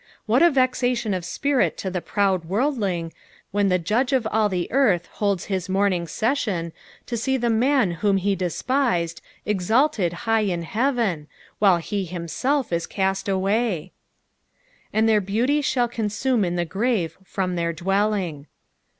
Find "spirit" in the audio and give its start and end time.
1.23-1.77